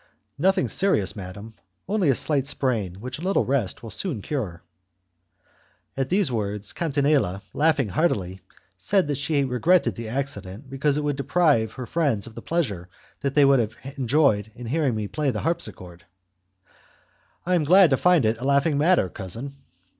[0.39, 1.53] "Nothing serious, madam;
[1.87, 4.63] only a slight sprain which a little rest will soon cure."
[5.95, 8.41] At these words, Catinella, laughing heartily,
[8.77, 12.89] said that she regretted the accident because it would deprive her friends of the pleasure
[13.21, 16.03] they would have enjoyed in hearing me play the harpsichord.
[17.45, 19.55] "I am glad to find it a laughing matter, cousin."